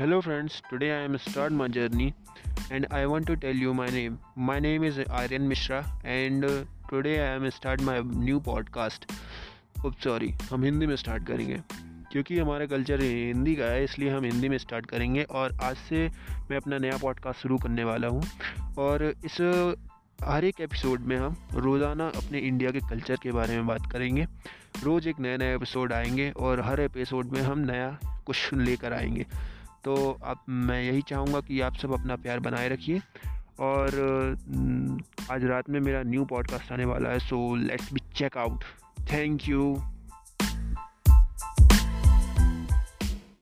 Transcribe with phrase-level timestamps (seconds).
[0.00, 2.14] Hello friends, today I am start my journey
[2.70, 4.18] and I want to tell you my name.
[4.34, 9.04] My name is Aryan Mishra and uh, today I am start my new podcast.
[9.84, 11.60] अब sorry हम हिंदी में start करेंगे
[12.12, 16.08] क्योंकि हमारा culture Hindi का है इसलिए हम हिंदी में स्टार्ट करेंगे और आज से
[16.50, 18.22] मैं अपना नया पॉडकास्ट शुरू करने वाला हूँ
[18.78, 19.40] और इस
[20.24, 24.26] हर एक एपिसोड में हम रोज़ाना अपने इंडिया के कल्चर के बारे में बात करेंगे
[24.82, 29.26] रोज़ एक नया नया एपिसोड आएँगे और हर एपिसोड में हम नया कुछ लेकर आएँगे
[29.84, 33.00] तो अब मैं यही चाहूँगा कि आप सब अपना प्यार बनाए रखिए।
[33.60, 33.86] और
[35.30, 38.64] आज रात में मेरा न्यू पॉडकास्ट आने वाला है so let's be check out
[39.12, 39.76] thank you